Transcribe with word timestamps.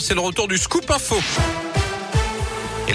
C'est 0.00 0.14
le 0.14 0.20
retour 0.20 0.48
du 0.48 0.58
scoop 0.58 0.90
info. 0.90 1.14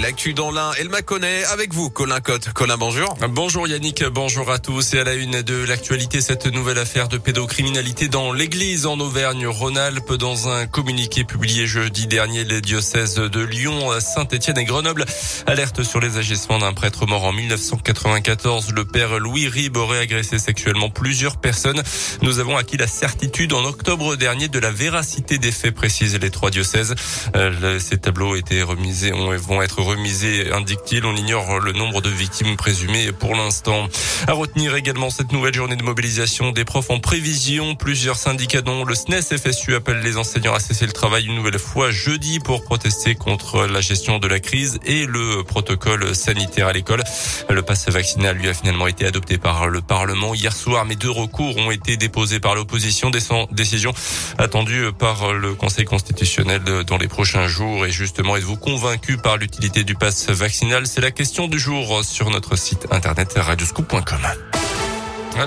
Et 0.00 0.02
l'actu 0.02 0.32
dans 0.32 0.50
l'un, 0.50 0.72
elle 0.78 0.88
m'a 0.88 1.02
connaît 1.02 1.44
avec 1.44 1.74
vous, 1.74 1.90
Colin 1.90 2.20
Cotte. 2.20 2.54
Colin, 2.54 2.78
bonjour. 2.78 3.18
Bonjour 3.28 3.68
Yannick, 3.68 4.02
bonjour 4.06 4.50
à 4.50 4.58
tous. 4.58 4.94
Et 4.94 5.00
à 5.00 5.04
la 5.04 5.12
une 5.12 5.42
de 5.42 5.62
l'actualité, 5.62 6.22
cette 6.22 6.46
nouvelle 6.46 6.78
affaire 6.78 7.08
de 7.08 7.18
pédocriminalité 7.18 8.08
dans 8.08 8.32
l'église 8.32 8.86
en 8.86 8.98
Auvergne-Rhône-Alpes. 8.98 10.14
Dans 10.14 10.48
un 10.48 10.66
communiqué 10.66 11.24
publié 11.24 11.66
jeudi 11.66 12.06
dernier, 12.06 12.44
les 12.44 12.62
diocèses 12.62 13.16
de 13.16 13.40
Lyon, 13.40 13.90
Saint-Étienne 14.00 14.56
et 14.56 14.64
Grenoble 14.64 15.04
alertent 15.46 15.82
sur 15.82 16.00
les 16.00 16.16
agissements 16.16 16.58
d'un 16.58 16.72
prêtre 16.72 17.04
mort 17.06 17.24
en 17.24 17.34
1994. 17.34 18.72
Le 18.72 18.86
père 18.86 19.18
Louis 19.18 19.48
Rib 19.48 19.76
aurait 19.76 19.98
agressé 19.98 20.38
sexuellement 20.38 20.88
plusieurs 20.88 21.36
personnes. 21.36 21.82
Nous 22.22 22.38
avons 22.38 22.56
acquis 22.56 22.78
la 22.78 22.86
certitude 22.86 23.52
en 23.52 23.64
octobre 23.64 24.16
dernier 24.16 24.48
de 24.48 24.60
la 24.60 24.70
véracité 24.70 25.36
des 25.36 25.52
faits, 25.52 25.74
précisent 25.74 26.18
les 26.18 26.30
trois 26.30 26.50
diocèses. 26.50 26.94
Euh, 27.36 27.78
ces 27.78 27.98
tableaux 27.98 28.34
étaient 28.34 28.62
remisés, 28.62 29.10
vont 29.10 29.60
être 29.60 29.89
remisé, 29.90 30.52
indique-t-il. 30.52 31.04
On 31.04 31.16
ignore 31.16 31.58
le 31.58 31.72
nombre 31.72 32.00
de 32.00 32.08
victimes 32.08 32.56
présumées 32.56 33.10
pour 33.12 33.34
l'instant. 33.34 33.88
À 34.28 34.32
retenir 34.32 34.76
également 34.76 35.10
cette 35.10 35.32
nouvelle 35.32 35.54
journée 35.54 35.76
de 35.76 35.82
mobilisation 35.82 36.52
des 36.52 36.64
profs 36.64 36.90
en 36.90 37.00
prévision. 37.00 37.74
Plusieurs 37.74 38.16
syndicats 38.16 38.62
dont 38.62 38.84
le 38.84 38.94
SNES 38.94 39.36
FSU 39.36 39.74
appellent 39.74 40.02
les 40.02 40.16
enseignants 40.16 40.54
à 40.54 40.60
cesser 40.60 40.86
le 40.86 40.92
travail 40.92 41.26
une 41.26 41.34
nouvelle 41.34 41.58
fois 41.58 41.90
jeudi 41.90 42.38
pour 42.38 42.62
protester 42.62 43.16
contre 43.16 43.66
la 43.66 43.80
gestion 43.80 44.18
de 44.18 44.28
la 44.28 44.38
crise 44.38 44.78
et 44.84 45.06
le 45.06 45.42
protocole 45.42 46.14
sanitaire 46.14 46.68
à 46.68 46.72
l'école. 46.72 47.02
Le 47.48 47.62
pass 47.62 47.88
vaccinal 47.88 48.36
lui 48.36 48.48
a 48.48 48.54
finalement 48.54 48.86
été 48.86 49.06
adopté 49.06 49.38
par 49.38 49.68
le 49.68 49.80
Parlement 49.80 50.34
hier 50.34 50.52
soir, 50.52 50.84
mais 50.84 50.94
deux 50.94 51.10
recours 51.10 51.56
ont 51.56 51.72
été 51.72 51.96
déposés 51.96 52.38
par 52.38 52.54
l'opposition. 52.54 53.10
Décision 53.50 53.92
attendue 54.38 54.92
par 54.96 55.32
le 55.32 55.54
Conseil 55.54 55.84
constitutionnel 55.84 56.62
dans 56.86 56.98
les 56.98 57.08
prochains 57.08 57.48
jours. 57.48 57.86
Et 57.86 57.90
justement, 57.90 58.36
êtes-vous 58.36 58.56
convaincu 58.56 59.16
par 59.16 59.36
l'utilité 59.36 59.79
du 59.84 59.94
pass 59.94 60.28
vaccinal 60.30 60.86
C'est 60.86 61.00
la 61.00 61.10
question 61.10 61.48
du 61.48 61.58
jour 61.58 62.04
sur 62.04 62.30
notre 62.30 62.56
site 62.56 62.86
internet 62.90 63.34
radioscoop.com. 63.36 64.49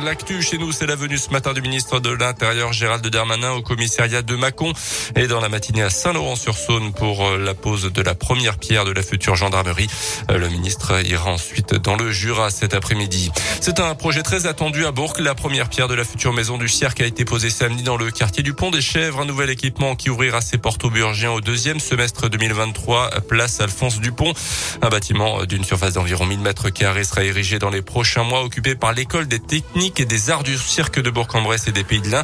L'actu 0.01 0.41
chez 0.41 0.57
nous, 0.57 0.71
c'est 0.71 0.87
la 0.87 0.95
venue 0.95 1.19
ce 1.19 1.29
matin 1.29 1.53
du 1.53 1.61
ministre 1.61 1.99
de 1.99 2.09
l'Intérieur 2.09 2.73
Gérald 2.73 3.05
Darmanin 3.05 3.51
au 3.51 3.61
commissariat 3.61 4.23
de 4.23 4.35
Mâcon 4.35 4.73
et 5.15 5.27
dans 5.27 5.39
la 5.39 5.49
matinée 5.49 5.83
à 5.83 5.91
Saint-Laurent-sur-Saône 5.91 6.93
pour 6.93 7.25
euh, 7.25 7.37
la 7.37 7.53
pose 7.53 7.93
de 7.93 8.01
la 8.01 8.15
première 8.15 8.57
pierre 8.57 8.85
de 8.85 8.91
la 8.91 9.03
future 9.03 9.35
gendarmerie. 9.35 9.87
Euh, 10.31 10.39
le 10.39 10.49
ministre 10.49 11.05
ira 11.05 11.31
ensuite 11.31 11.75
dans 11.75 11.95
le 11.95 12.11
Jura 12.11 12.49
cet 12.49 12.73
après-midi. 12.73 13.31
C'est 13.61 13.79
un 13.79 13.93
projet 13.93 14.23
très 14.23 14.47
attendu 14.47 14.85
à 14.85 14.91
Bourg. 14.91 15.13
La 15.19 15.35
première 15.35 15.69
pierre 15.69 15.87
de 15.87 15.93
la 15.93 16.03
future 16.03 16.33
maison 16.33 16.57
du 16.57 16.67
cirque 16.67 16.99
a 16.99 17.05
été 17.05 17.23
posée 17.23 17.51
samedi 17.51 17.83
dans 17.83 17.97
le 17.97 18.09
quartier 18.09 18.41
du 18.41 18.53
Pont 18.53 18.71
des 18.71 18.81
Chèvres. 18.81 19.21
Un 19.21 19.25
nouvel 19.25 19.51
équipement 19.51 19.95
qui 19.95 20.09
ouvrira 20.09 20.41
ses 20.41 20.57
portes 20.57 20.83
aux 20.83 20.89
Burgiens 20.89 21.31
au 21.31 21.41
deuxième 21.41 21.79
semestre 21.79 22.29
2023. 22.29 23.21
Place 23.27 23.61
Alphonse 23.61 23.99
Dupont. 23.99 24.33
Un 24.81 24.89
bâtiment 24.89 25.45
d'une 25.45 25.63
surface 25.63 25.93
d'environ 25.93 26.25
1000 26.25 26.39
mètres 26.39 26.71
carrés 26.71 27.03
sera 27.03 27.23
érigé 27.23 27.59
dans 27.59 27.69
les 27.69 27.83
prochains 27.83 28.23
mois, 28.23 28.43
occupé 28.43 28.75
par 28.75 28.93
l'école 28.93 29.27
des 29.27 29.39
techniques 29.39 29.82
et 29.83 30.05
des 30.05 30.29
arts 30.29 30.43
du 30.43 30.57
cirque 30.57 31.01
de 31.01 31.09
Bourg-en-Bresse 31.09 31.67
et 31.67 31.73
des 31.73 31.83
Pays 31.83 31.99
de 31.99 32.09
l'Ain. 32.09 32.23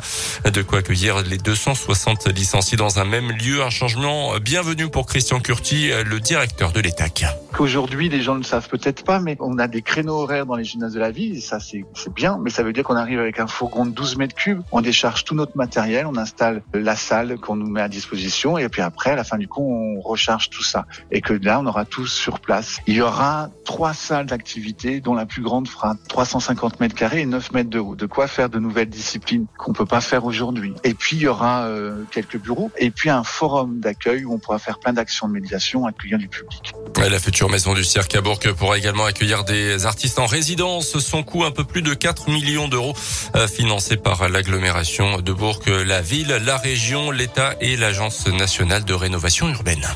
De 0.49 0.61
quoi 0.61 0.79
accueillir 0.79 1.21
les 1.23 1.37
260 1.37 2.29
licenciés 2.29 2.77
dans 2.77 2.99
un 2.99 3.03
même 3.03 3.31
lieu. 3.31 3.61
Un 3.61 3.69
changement 3.69 4.37
bienvenu 4.39 4.89
pour 4.89 5.05
Christian 5.05 5.41
Curti, 5.41 5.89
le 6.05 6.19
directeur 6.21 6.71
de 6.71 6.79
l'ETAC. 6.79 7.25
Aujourd'hui, 7.57 8.07
les 8.07 8.21
gens 8.21 8.35
ne 8.35 8.39
le 8.39 8.45
savent 8.45 8.69
peut-être 8.69 9.03
pas, 9.03 9.19
mais 9.19 9.35
on 9.41 9.57
a 9.59 9.67
des 9.67 9.81
créneaux 9.81 10.21
horaires 10.21 10.45
dans 10.45 10.55
les 10.55 10.63
gymnases 10.63 10.93
de 10.93 10.99
la 11.01 11.11
ville. 11.11 11.35
Et 11.35 11.41
ça, 11.41 11.59
c'est 11.59 11.83
bien, 12.15 12.39
mais 12.41 12.49
ça 12.49 12.63
veut 12.63 12.71
dire 12.71 12.85
qu'on 12.85 12.95
arrive 12.95 13.19
avec 13.19 13.41
un 13.41 13.47
fourgon 13.47 13.85
de 13.85 13.91
12 13.91 14.15
mètres 14.15 14.35
cubes. 14.35 14.61
On 14.71 14.79
décharge 14.79 15.25
tout 15.25 15.35
notre 15.35 15.57
matériel, 15.57 16.05
on 16.05 16.15
installe 16.15 16.63
la 16.73 16.95
salle 16.95 17.37
qu'on 17.39 17.57
nous 17.57 17.69
met 17.69 17.81
à 17.81 17.89
disposition, 17.89 18.57
et 18.57 18.69
puis 18.69 18.81
après, 18.81 19.11
à 19.11 19.15
la 19.17 19.25
fin 19.25 19.37
du 19.37 19.49
coup, 19.49 19.61
on 19.61 19.99
recharge 19.99 20.49
tout 20.49 20.63
ça. 20.63 20.85
Et 21.11 21.19
que 21.19 21.33
là, 21.33 21.59
on 21.59 21.65
aura 21.65 21.83
tout 21.83 22.07
sur 22.07 22.39
place. 22.39 22.77
Il 22.87 22.95
y 22.95 23.01
aura 23.01 23.49
trois 23.65 23.93
salles 23.93 24.27
d'activité, 24.27 25.01
dont 25.01 25.13
la 25.13 25.25
plus 25.25 25.41
grande 25.41 25.67
fera 25.67 25.95
350 26.07 26.79
mètres 26.79 26.95
carrés 26.95 27.21
et 27.21 27.25
9 27.25 27.38
mètres 27.53 27.69
de. 27.69 27.79
De 27.95 28.05
quoi 28.05 28.27
faire 28.27 28.49
de 28.49 28.59
nouvelles 28.59 28.89
disciplines 28.89 29.45
qu'on 29.57 29.73
peut 29.73 29.85
pas 29.85 30.01
faire 30.01 30.25
aujourd'hui. 30.25 30.73
Et 30.83 30.93
puis 30.93 31.15
il 31.15 31.23
y 31.23 31.27
aura 31.27 31.65
euh, 31.65 32.03
quelques 32.11 32.37
bureaux 32.37 32.71
et 32.77 32.91
puis 32.91 33.09
un 33.09 33.23
forum 33.23 33.79
d'accueil 33.79 34.25
où 34.25 34.33
on 34.33 34.39
pourra 34.39 34.59
faire 34.59 34.79
plein 34.79 34.93
d'actions 34.93 35.27
de 35.27 35.33
médiation 35.33 35.85
accueillir 35.85 36.17
du 36.17 36.27
public. 36.27 36.73
la 36.97 37.19
future 37.19 37.49
maison 37.49 37.73
du 37.73 37.83
cirque 37.83 38.15
à 38.15 38.21
Bourg 38.21 38.39
pourra 38.57 38.77
également 38.77 39.05
accueillir 39.05 39.43
des 39.43 39.85
artistes 39.85 40.19
en 40.19 40.25
résidence. 40.25 40.99
Son 40.99 41.23
coût 41.23 41.43
un 41.43 41.51
peu 41.51 41.63
plus 41.63 41.81
de 41.81 41.93
4 41.93 42.29
millions 42.29 42.67
d'euros 42.67 42.93
euh, 43.35 43.47
financé 43.47 43.97
par 43.97 44.29
l'agglomération 44.29 45.21
de 45.21 45.33
Bourg, 45.33 45.61
la 45.67 46.01
ville, 46.01 46.39
la 46.43 46.57
région, 46.57 47.11
l'État 47.11 47.55
et 47.61 47.75
l'Agence 47.75 48.27
nationale 48.27 48.85
de 48.85 48.93
rénovation 48.93 49.49
urbaine. 49.49 49.87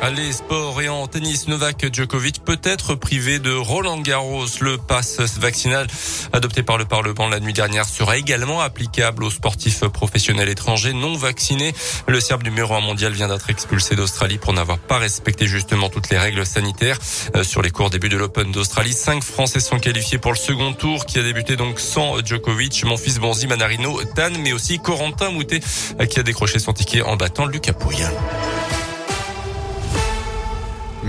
Allez, 0.00 0.32
sport 0.32 0.80
et 0.80 0.88
en 0.88 1.08
tennis, 1.08 1.48
Novak 1.48 1.92
Djokovic 1.92 2.44
peut 2.44 2.60
être 2.62 2.94
privé 2.94 3.40
de 3.40 3.52
Roland 3.52 3.98
Garros. 3.98 4.46
Le 4.60 4.78
pass 4.78 5.18
vaccinal 5.40 5.88
adopté 6.32 6.62
par 6.62 6.78
le 6.78 6.84
Parlement 6.84 7.26
la 7.26 7.40
nuit 7.40 7.52
dernière 7.52 7.84
sera 7.84 8.16
également 8.16 8.60
applicable 8.60 9.24
aux 9.24 9.30
sportifs 9.30 9.80
professionnels 9.88 10.48
étrangers 10.48 10.92
non 10.92 11.16
vaccinés. 11.16 11.74
Le 12.06 12.20
Serbe 12.20 12.44
numéro 12.44 12.74
1 12.74 12.80
mondial 12.80 13.12
vient 13.12 13.26
d'être 13.26 13.50
expulsé 13.50 13.96
d'Australie 13.96 14.38
pour 14.38 14.52
n'avoir 14.52 14.78
pas 14.78 14.98
respecté 14.98 15.48
justement 15.48 15.88
toutes 15.88 16.10
les 16.10 16.18
règles 16.18 16.46
sanitaires. 16.46 16.98
Euh, 17.34 17.42
sur 17.42 17.60
les 17.60 17.70
cours 17.70 17.90
début 17.90 18.08
de 18.08 18.16
l'Open 18.16 18.52
d'Australie, 18.52 18.92
cinq 18.92 19.24
Français 19.24 19.58
sont 19.58 19.80
qualifiés 19.80 20.18
pour 20.18 20.30
le 20.30 20.38
second 20.38 20.74
tour 20.74 21.06
qui 21.06 21.18
a 21.18 21.24
débuté 21.24 21.56
donc 21.56 21.80
sans 21.80 22.24
Djokovic, 22.24 22.84
mon 22.84 22.96
fils 22.96 23.18
Bonzi, 23.18 23.48
Manarino, 23.48 24.00
Tan, 24.14 24.30
mais 24.38 24.52
aussi 24.52 24.78
Corentin 24.78 25.32
Moutet 25.32 25.60
euh, 26.00 26.06
qui 26.06 26.20
a 26.20 26.22
décroché 26.22 26.60
son 26.60 26.72
ticket 26.72 27.02
en 27.02 27.16
battant 27.16 27.46
Lucas 27.46 27.72
Pouille. 27.72 28.06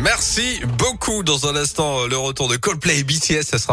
Merci 0.02 0.62
beaucoup. 0.78 1.24
Dans 1.24 1.48
un 1.48 1.56
instant, 1.58 2.08
le 2.08 2.18
retour 2.18 2.48
de 2.48 2.56
Coldplay 2.56 3.00
et 3.00 3.04
BTS, 3.04 3.44
ça 3.44 3.60
sera 3.60 3.68